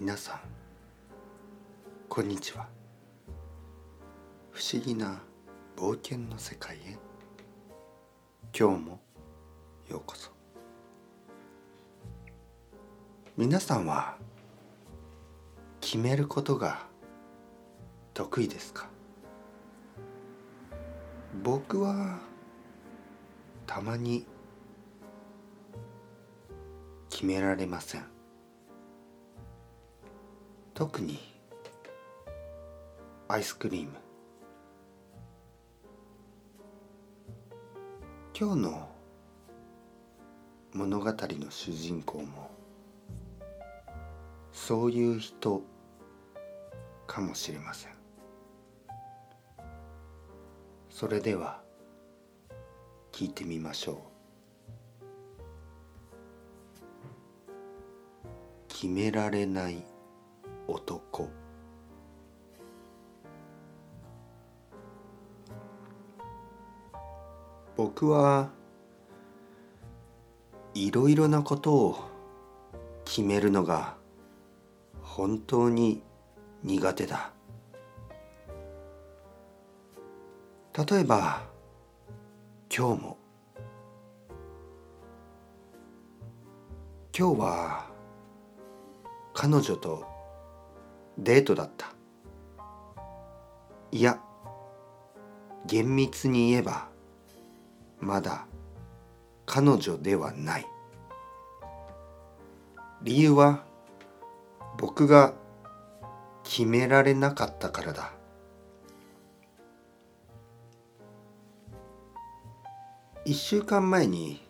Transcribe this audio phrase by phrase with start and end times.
[0.00, 0.40] 皆さん
[2.08, 2.66] こんにちは。
[4.50, 5.20] 不思議な
[5.76, 6.96] 冒険の世界へ
[8.58, 9.00] 今日も
[9.90, 10.30] ようこそ。
[13.36, 14.16] 皆さんは
[15.82, 16.86] 決めることが
[18.14, 18.88] 得意ですか？
[21.42, 22.20] 僕は
[23.66, 24.24] たまに
[27.10, 28.19] 決められません。
[30.80, 31.18] 特に
[33.28, 33.90] アイスクリーム。
[38.34, 38.88] 今日の
[40.72, 42.50] 物語の主人公も
[44.52, 45.60] そういう人
[47.06, 47.92] かもしれません。
[50.88, 51.60] それでは
[53.12, 53.96] 聞いてみましょう。
[58.68, 59.84] 決められない
[60.72, 61.28] 男。
[67.76, 68.50] 僕は
[70.74, 71.98] いろいろなことを
[73.04, 73.96] 決めるのが
[75.02, 76.02] 本当に
[76.62, 77.32] 苦手だ。
[80.88, 81.42] 例えば
[82.74, 83.16] 今日も。
[87.16, 87.86] 今日は
[89.34, 90.19] 彼女と
[91.20, 91.92] デートだった。
[93.92, 94.20] いや
[95.66, 96.88] 厳密に言えば
[98.00, 98.46] まだ
[99.46, 100.66] 彼女ではない。
[103.02, 103.64] 理由は
[104.78, 105.34] 僕が
[106.42, 108.12] 決められなかったからだ。
[113.24, 114.40] 一週間前に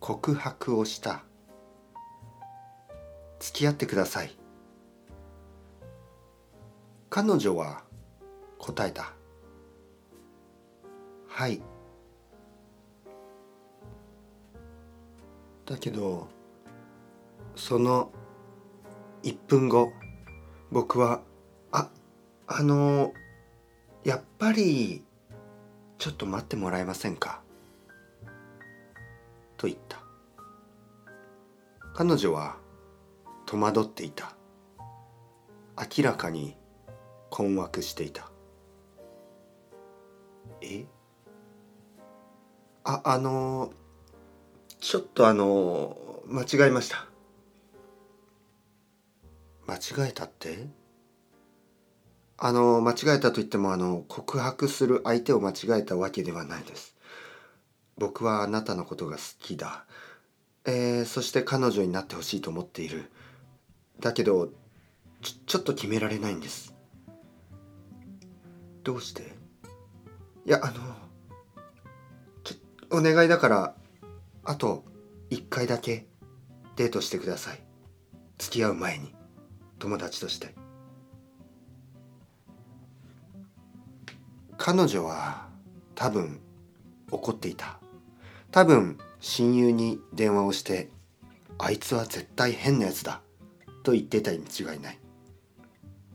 [0.00, 1.22] 告白をした。
[3.38, 4.41] 付き合ってください。
[7.14, 7.82] 彼女は
[8.56, 9.12] 答えた。
[11.28, 11.60] はい。
[15.66, 16.28] だけど
[17.54, 18.10] その
[19.24, 19.92] 1分後
[20.70, 21.20] 僕は
[21.70, 21.90] 「あ
[22.46, 23.12] あの
[24.04, 25.04] やっぱり
[25.98, 27.42] ちょっと待ってもらえませんか?」
[29.58, 29.98] と言った。
[31.92, 32.56] 彼女は
[33.44, 34.34] 戸惑っていた。
[35.76, 36.56] 明らかに
[37.32, 38.30] 困惑していた。
[40.60, 40.84] え？
[42.84, 43.72] ああの
[44.80, 47.06] ちょっとあの間違えました。
[49.66, 50.68] 間違えたって？
[52.36, 56.94] あの間違えたと言ってもあの告白する相手を間違えたわけではないです。
[57.96, 59.86] 僕はあなたのことが好きだ。
[60.66, 63.10] えー、そして彼女になってほしいと思っている。
[64.00, 64.48] だけど
[65.22, 66.71] ちょちょっと決められないんです。
[68.82, 69.22] どうして？
[70.44, 70.74] いやあの
[72.42, 73.74] ちょお願いだから
[74.44, 74.84] あと
[75.30, 76.06] 一回だけ
[76.76, 77.62] デートしてください。
[78.38, 79.14] 付き合う前に。
[79.78, 80.54] 友達として。
[84.56, 85.48] 彼女は
[85.94, 86.40] 多分
[87.10, 87.78] 怒っていた。
[88.50, 90.90] 多分親友に電話をして
[91.58, 93.22] 「あいつは絶対変なやつだ」
[93.82, 94.98] と言ってたに違いない。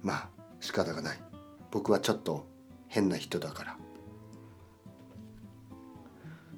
[0.02, 0.30] まあ
[0.60, 1.20] 仕方がない。
[1.72, 2.46] 僕はちょっと
[2.88, 3.78] 変な人だから。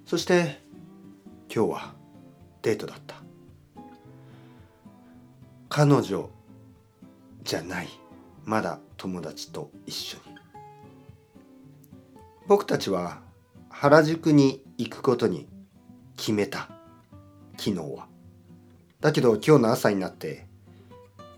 [0.06, 0.62] そして
[1.54, 1.94] 今日は
[2.62, 3.16] デートだった。
[5.70, 6.30] 彼女
[7.44, 7.90] じゃない。
[8.44, 10.24] まだ友達と一緒に。
[12.48, 13.22] 僕たちは
[13.70, 15.48] 原宿に行くことに
[16.18, 16.70] 決めた。
[17.58, 18.08] 昨日は。
[19.00, 20.48] だけど今日の朝になって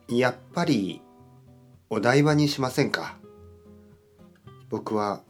[0.07, 1.01] やっぱり
[1.89, 3.17] お台場にしませんか？
[4.71, 5.21] 僕は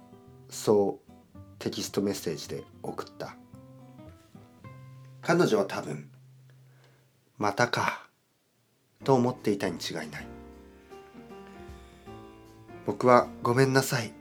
[0.50, 3.36] そうテキストメッセージで送った。
[5.24, 6.10] 彼女は多分
[7.40, 8.08] またか
[9.04, 10.28] と思っていたに違いない。
[12.86, 14.14] 僕はごめんなさい。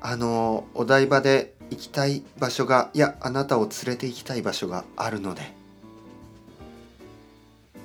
[0.00, 5.52] あのお台場で行きたい場所がいやあなたを連れて行きたい場所があるので。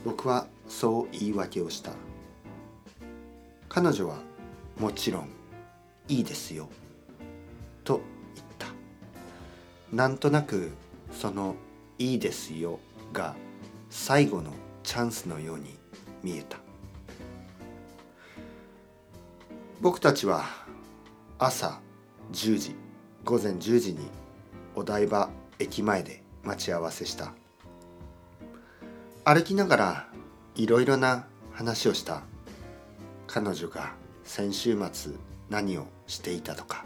[0.05, 1.91] 僕はそう言い訳をした。
[3.67, 4.15] 彼女は
[4.79, 5.29] もちろん
[6.07, 6.69] いいですよ。
[9.91, 10.71] なんとなく
[11.11, 11.55] その
[11.97, 12.79] いいですよ
[13.13, 13.35] が
[13.89, 14.51] 最後の
[14.83, 15.77] チャンスのように
[16.21, 16.57] 見えた。
[19.79, 20.43] 僕たちは
[21.39, 21.79] 朝
[22.33, 22.75] 10時
[23.23, 23.99] 午前10時に
[24.75, 25.29] お台場
[25.59, 27.33] 駅前で待ち合わせした。
[29.23, 30.07] 歩きながら
[30.55, 32.23] いろいろな話をした。
[33.27, 33.93] 彼女が
[34.23, 35.13] 先週末
[35.49, 36.85] 何をしていたとか。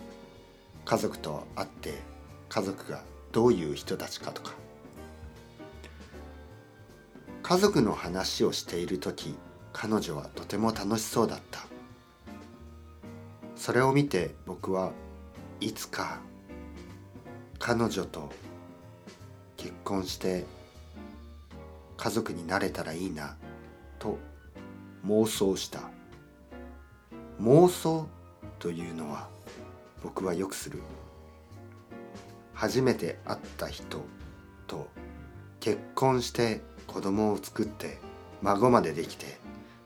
[0.85, 2.10] 家族と会って
[2.53, 3.01] 家族が
[3.31, 4.51] どういう人たちかとか。
[7.43, 9.35] 家族の話をしている時
[9.71, 11.61] 彼女はとても楽しそうだった。
[13.55, 14.91] それを見て僕は
[15.61, 16.19] いつか
[17.57, 18.29] 彼女と
[19.55, 20.45] 結婚して
[21.95, 23.37] 家族になれたらいいな
[23.97, 24.17] と
[25.05, 25.83] 妄想した。
[27.39, 28.09] 妄想
[28.59, 29.29] というのは
[30.03, 30.81] 僕はよくする。
[32.61, 34.05] 初めて会った人
[34.67, 34.87] と
[35.59, 37.97] 結婚して子供を作って
[38.43, 39.39] 孫までできて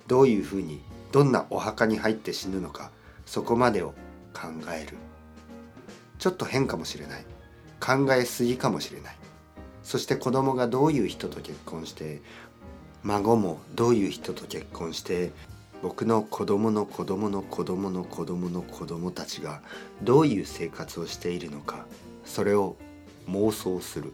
[0.07, 0.81] どういうふうに
[1.13, 2.91] どんなお墓に入って死ぬのか
[3.25, 3.93] そこまでを
[4.33, 4.97] 考える。
[6.19, 7.25] ちょっと変かもしれない。
[7.79, 9.15] 考えすぎかもしれない。
[9.81, 12.21] そして子供がどういう人と結婚して
[13.03, 15.31] 孫もどういう人と結婚して
[15.81, 19.61] 僕の子供の子供の子供の子供の子供たちが
[20.03, 21.85] どういう生活をしているのか
[22.25, 22.75] それを
[23.29, 24.13] 妄想する。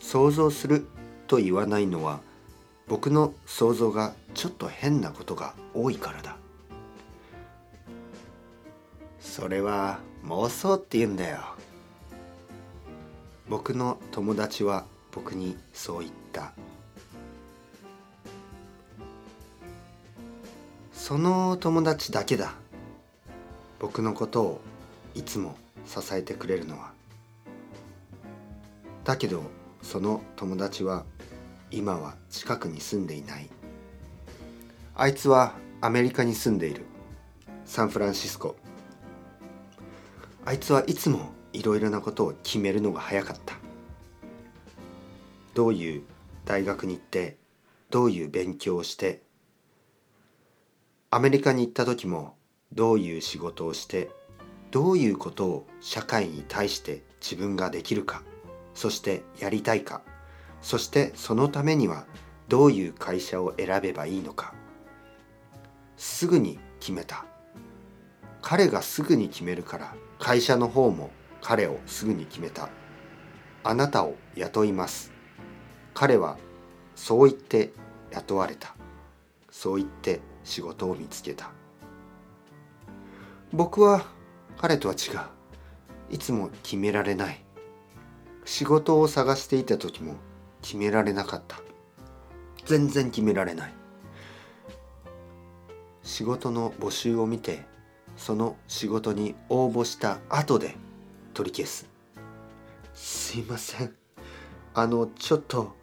[0.00, 0.86] 想像する
[1.26, 2.20] と言わないのは
[2.88, 6.36] 僕の想像がちょっと変なことが多いからだ。
[9.20, 11.38] それは妄想って言うんだよ。
[13.48, 16.52] 僕の友達は僕にそう言った。
[20.92, 22.54] その友達だけだ。
[23.78, 24.60] 僕のことを
[25.14, 26.92] いつも支えてくれるのは。
[29.04, 29.42] だけど
[29.82, 31.04] その友達は
[31.70, 33.48] 今は近くに住んでいない。
[34.94, 36.84] あいつはアメリカに住んでいる。
[37.64, 38.56] サンフランシスコ。
[40.44, 43.54] あいつはいつもいろいろなことを決めるのが早かった。
[45.54, 46.02] どういう
[46.44, 47.38] 大学に行って
[47.90, 49.22] どういう勉強をして
[51.10, 52.36] アメリカに行った時も
[52.72, 54.10] どういう仕事をして
[54.76, 58.20] どういうことを社会に対して自分ができるか
[58.74, 60.02] そしてやりたいか
[60.60, 62.04] そしてそのためには
[62.48, 64.52] どういう会社を選べばいいのか
[65.96, 67.24] すぐに決めた。
[68.42, 71.08] 彼がすぐに決めるから会社の方も
[71.40, 72.68] 彼をすぐに決めた。
[73.64, 75.10] あなたを雇います。
[75.94, 76.36] 彼は
[76.94, 77.72] そう言って
[78.10, 78.76] 雇われた。
[79.50, 81.50] そう言って仕事を見つけた。
[83.54, 84.14] 僕は
[84.58, 85.20] 彼とは違う。
[86.14, 87.44] いつも決められない。
[88.44, 90.14] 仕事を探していた時も
[90.62, 91.60] 決められなかった。
[92.64, 93.74] 全然決められない。
[96.02, 97.64] 仕事の募集を見て
[98.16, 100.76] その仕事に応募した後で
[101.34, 101.88] 取り消す。
[102.94, 103.94] すいません。
[104.74, 105.74] あのちょっと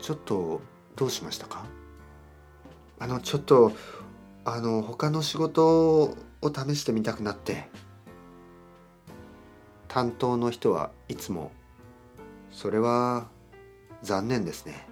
[0.00, 0.60] ちょっと
[0.96, 1.66] どうしましたか？
[3.00, 3.72] あのちょっと
[4.44, 7.68] あの他の仕事を試してみたくなって
[9.88, 11.50] 担当の人はいつも
[12.50, 13.28] それは
[14.02, 14.86] 残念ですね。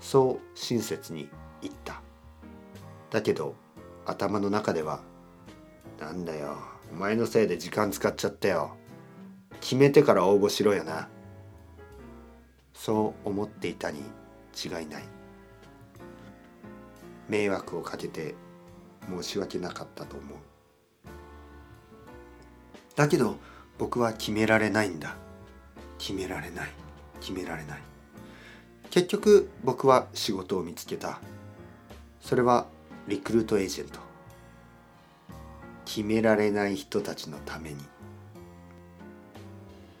[0.00, 1.28] そう親切に
[1.62, 2.00] 言った。
[3.10, 3.54] だけど
[4.04, 5.00] 頭の中では
[6.00, 6.56] なんだよ
[6.92, 8.76] お前のせいで時間使っちゃったよ。
[9.60, 11.08] 決めてから応募しろよな。
[12.74, 14.00] そう思っていたに
[14.54, 15.04] 違いない。
[17.28, 18.34] 迷惑をかけて
[19.08, 20.38] 申し訳なかったと思う。
[22.96, 23.36] だけど
[23.78, 25.16] 僕は決められないんだ。
[25.98, 26.70] 決められない。
[27.20, 27.82] 決められない。
[28.90, 31.20] 結局僕は仕事を見つけた。
[32.20, 32.66] それは
[33.06, 34.00] リクルートエージェント。
[35.84, 37.76] 決められない人たちのために。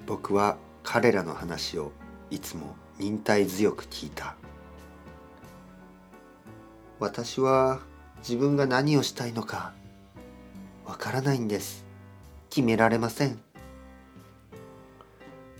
[0.06, 1.92] 僕は彼らの話を
[2.30, 4.36] いつも忍耐強く聞いた。
[6.98, 7.80] 私は
[8.18, 9.72] 自分が何をしたいのか
[10.84, 11.84] わからないんです。
[12.50, 13.38] 決められません。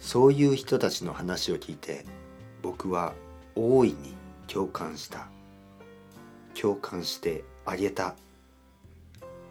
[0.01, 2.05] そういう人たちの話を聞いて
[2.63, 3.13] 僕は
[3.55, 4.15] 大いに
[4.47, 5.27] 共感した。
[6.55, 8.15] 共感してあげた。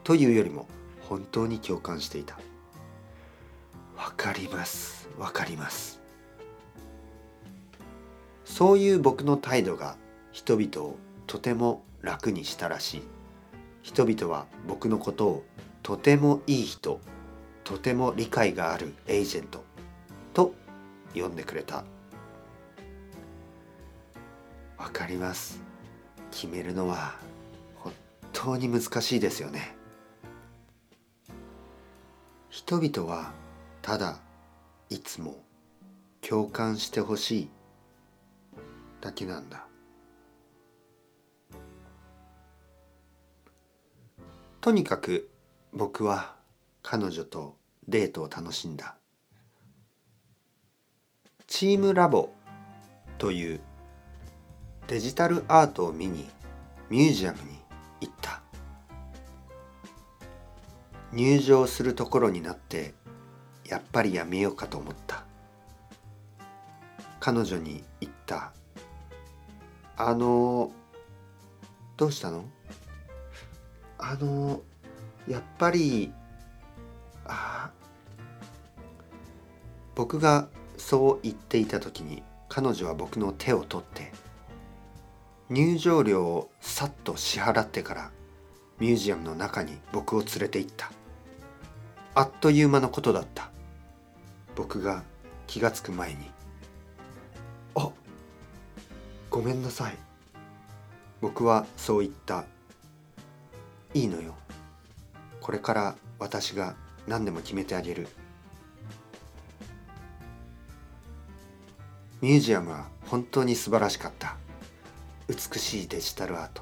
[0.03, 0.67] というよりも
[1.01, 2.37] 本当に共感していた。
[3.97, 5.09] わかります。
[5.17, 5.99] わかります。
[8.45, 9.97] そういう僕の態度が
[10.31, 10.95] 人々を
[11.27, 13.01] とても楽にしたらしい。
[13.81, 15.43] 人々は僕のことを
[15.83, 17.01] とてもいい人
[17.63, 19.63] とても理解があるエージェント
[20.33, 20.53] と
[21.13, 21.83] 呼んでくれた。
[24.77, 25.61] わかります。
[26.31, 27.15] 決めるのは
[27.75, 27.93] 本
[28.33, 29.75] 当に難しいですよね。
[32.49, 33.33] 人々は
[33.81, 34.19] ただ
[34.89, 35.43] いつも
[36.21, 37.49] 共感してほしい
[39.01, 39.67] だけなんだ。
[44.65, 45.29] とにかく
[45.73, 46.33] 僕は
[46.81, 47.55] 彼女と
[47.87, 48.95] デートを楽しんだ。
[51.45, 52.29] チームラボ
[53.19, 53.59] という
[54.87, 56.27] デジタルアートを見に
[56.89, 57.59] ミュージアムに
[58.01, 58.41] 行った。
[61.13, 62.95] 入場するところになって
[63.67, 65.25] やっぱりやめようかと思った。
[67.19, 68.51] 彼女に言った
[69.95, 70.71] 「あの
[71.97, 72.45] どうしたの？
[74.07, 74.61] あの
[75.27, 76.13] やっぱり
[77.25, 77.71] あ
[79.95, 80.47] 僕が
[80.77, 84.11] そう言っていた時に彼女は僕の手を取って
[85.49, 88.11] 入場料をさっと支払ってから
[88.79, 90.91] ミュージアムの中に僕を連れて行った。
[92.13, 93.49] あっという間のことだった。
[94.55, 95.03] 僕が
[95.47, 96.31] 気がつく前に
[97.75, 97.89] 「あ
[99.29, 99.97] ごめんなさい」
[101.21, 102.45] 僕はそう言った
[103.95, 104.35] 「いいのよ。
[105.39, 106.75] これから私が
[107.07, 108.09] 何でも決めてあげる」
[112.21, 114.35] ミュージアムは本当に素晴らしかった。
[115.29, 116.61] 美しいデジタルアート。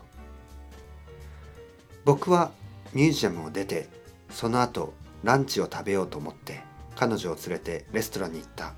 [2.05, 2.51] 僕は
[2.93, 3.89] ミュージアムを出て
[4.29, 6.61] その後ランチを食べようと思って
[6.95, 8.75] 彼女を連れてレストランに行った。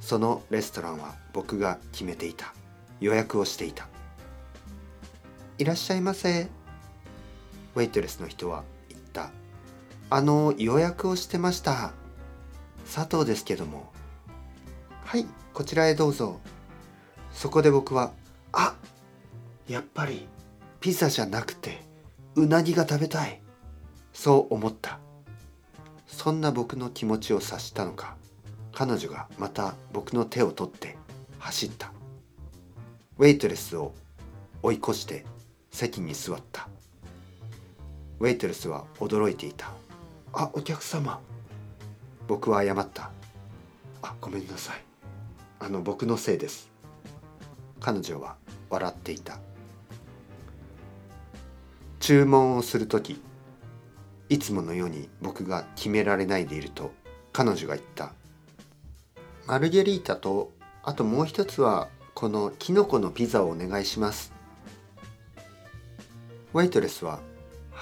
[0.00, 2.54] そのレストランは僕が決めていた。
[3.00, 3.86] 予約をしていた。
[5.58, 6.48] いらっしゃいませ。
[7.74, 9.30] ウェイトレスの人は言った。
[10.10, 11.92] あの予約をしてました。
[12.92, 13.92] 佐藤ですけども。
[15.04, 16.40] はいこちらへどうぞ。
[17.32, 18.12] そこで僕は
[18.52, 18.74] あ
[19.68, 20.28] やっぱり
[20.80, 21.82] ピザじゃなくて
[22.36, 23.40] うなぎが食べたい。
[24.12, 24.98] そう思った。
[26.06, 28.16] そんな僕の気持ちを察したのか。
[28.72, 30.96] 彼女がまた僕の手を取って
[31.38, 31.92] 走った。
[33.18, 33.92] ウェイトレスを
[34.62, 35.24] 追い越して
[35.70, 36.68] 席に座った。
[38.20, 39.70] ウェイトレスは驚いていた。
[40.32, 41.20] あお客様。
[42.28, 43.10] 僕は謝った。
[44.02, 44.76] あごめんなさい。
[45.58, 46.70] あの僕のせいです。
[47.80, 48.36] 彼女は
[48.70, 49.38] 笑っていた。
[51.98, 53.20] 注文をする時
[54.28, 56.92] いつものように僕が決められないでいると
[57.32, 58.12] 彼女が言った。
[59.46, 60.52] マルゲリータと
[60.82, 64.32] あともう一つはこのキノコのピザをお願いします。
[66.52, 67.18] ウェイトレスは「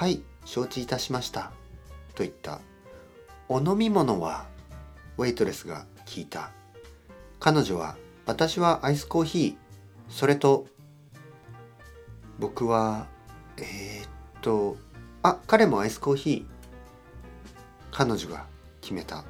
[0.03, 1.53] はい承知いたしました」
[2.17, 2.59] と言った。
[3.49, 4.49] お飲み物は
[5.17, 6.51] ウェイトレスが聞いた。
[7.39, 9.57] 彼女は「私はアイスコーヒー
[10.13, 10.67] それと
[12.41, 13.07] 僕は
[13.59, 14.09] えー、っ
[14.41, 14.77] と
[15.23, 17.57] あ彼もアイスコーヒー
[17.93, 18.47] 彼女が
[18.81, 19.23] 決めた。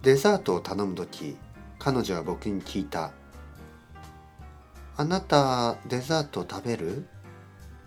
[0.00, 1.36] デザートを頼む時
[1.78, 3.12] 彼女は僕に聞いた
[4.96, 7.06] 「あなたデザート食べる?」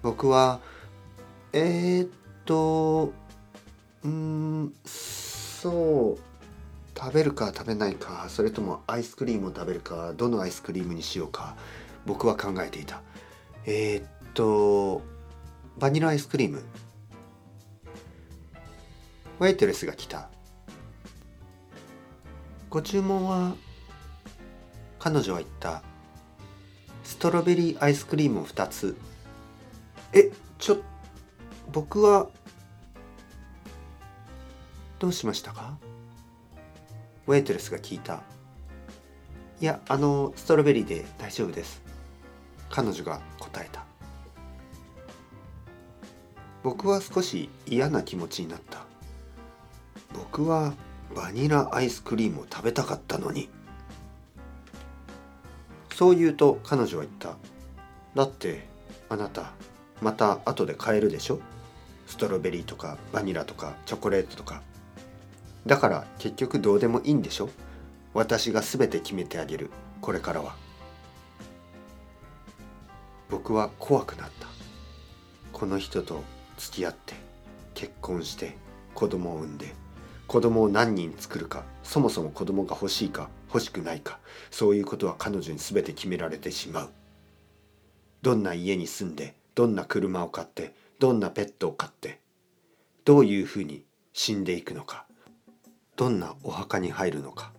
[0.03, 0.59] 僕は
[1.53, 2.09] 「えー、っ
[2.45, 3.13] と
[4.03, 6.33] うんそう
[6.99, 11.55] 食べるか食べないかそれともアイスクリームを食べるかどのアイスクリームにしようか
[12.05, 13.01] 僕は考えていた。
[13.65, 15.01] えー、っと
[15.79, 16.61] バニラアイスクリーム。
[19.39, 20.29] ウェイトレスが来た。
[22.69, 23.55] ご注文は
[24.99, 25.81] 彼女は言った。
[27.03, 28.97] ストロベリーアイスクリームを2つ。
[30.13, 30.77] えちょ
[31.71, 32.27] 僕は
[34.99, 35.77] どうしましたか？
[37.25, 38.21] ウェイトレスが聞いた。
[39.59, 41.81] いやあのストロベリーで大丈夫です。
[42.69, 43.85] 彼女が答えた。
[46.63, 48.85] 僕は少し嫌な気持ちになった。
[50.13, 50.73] 僕は
[51.15, 53.49] バニラアイスクリームを食べたかったのに。
[55.91, 57.35] そう言うと彼女は言った。
[58.15, 58.67] だって
[59.09, 59.51] あなた
[60.03, 61.39] また後で買えるでしょ？
[62.05, 64.61] ストロベリーとかバニラとかチョコレートとか。
[65.65, 67.49] だから結局どうでもいいんでしょ？
[68.13, 69.71] 私が全て決めてあげる。
[70.01, 70.55] これからは。
[73.29, 74.47] 僕は怖くなった。
[75.53, 76.21] この人と
[76.57, 77.13] 付き合って
[77.73, 78.57] 結婚して
[78.93, 79.73] 子供を産んで
[80.27, 84.19] 子供を何人作るかそもそも子供が欲しいか欲しくないか
[84.51, 86.89] そういうことは彼女に全て決められてしまう。
[88.21, 92.19] どんな家に住んでどんな車を買ってどんなペットを飼って
[93.05, 93.83] どういうふうに
[94.13, 95.05] 死んでいくのか
[95.95, 97.51] どんなお墓に入るのか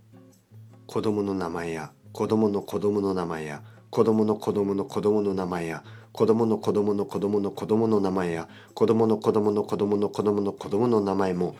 [0.86, 11.56] 子供の名前や子供の子供の名前や子供の子供の子供の名前や子供の子供の子供の子供の名前や子供の子供の子供の子供の子供の名前も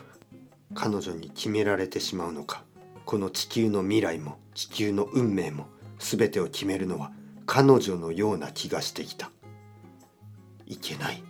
[0.73, 2.63] 彼女に決められてしまうのか
[3.05, 5.67] この地球の未来も地球の運命も
[5.99, 7.11] 全てを決めるのは
[7.45, 9.29] 彼女のような気がしてきた。
[10.65, 11.23] いけない。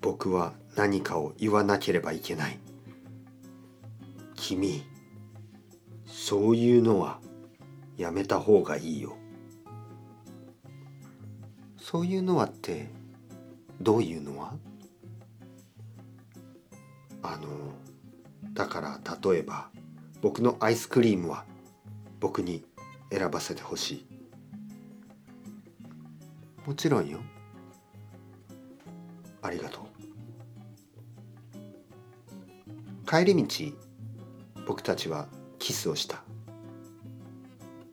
[0.00, 2.58] 僕は何かを言わなければいけない。
[4.34, 4.82] 君
[6.06, 7.20] そういうのは
[7.96, 9.16] やめた方がいいよ。
[11.78, 12.88] そういうのはって
[13.80, 14.54] どういうのは？
[17.22, 17.48] あの
[18.54, 19.68] だから例えば
[20.22, 21.44] 僕のアイスクリームは
[22.18, 22.64] 僕に
[23.10, 24.06] 選ばせてほしい。
[26.66, 27.20] もちろんよ。
[29.42, 29.84] ありがとう。
[33.08, 33.72] 帰り道
[34.66, 35.28] 僕たちは
[35.58, 36.22] キスをした。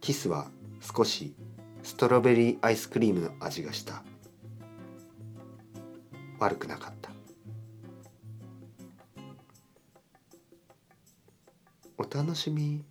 [0.02, 0.52] キスは
[0.82, 1.34] 少し
[1.84, 4.04] ストロベリーアイスクリームの味がした。
[6.40, 7.12] 悪くなかった。
[11.98, 12.86] お楽しみ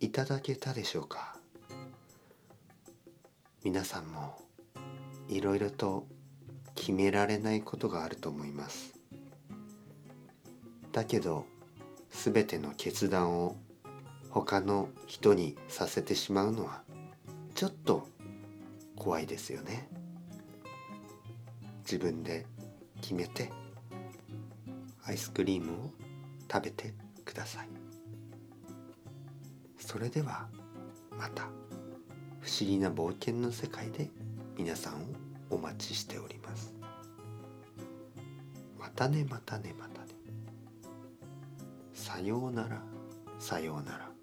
[0.00, 1.36] いただけたでしょうか？
[3.64, 4.38] 皆さんも
[5.28, 6.06] いろいろと
[6.84, 8.92] 決められないことがあると思います。
[10.92, 11.46] だけど
[12.10, 13.56] 全ての決断を
[14.28, 16.82] 他の人にさせてしまうのは
[17.54, 18.06] ちょっと
[18.96, 19.88] 怖いですよね。
[21.84, 22.44] 自分で
[23.00, 23.50] 決めて
[25.06, 25.90] アイスクリームを
[26.52, 26.92] 食べて
[27.24, 27.68] ください。
[29.78, 30.48] それでは
[31.18, 31.44] また
[32.42, 34.10] 不思議な冒険の世界で
[34.58, 34.96] 皆さんを
[35.48, 36.73] お待ちしております。
[38.94, 40.08] たねまたねまたね。
[41.92, 42.80] さようなら
[43.38, 44.13] さようなら。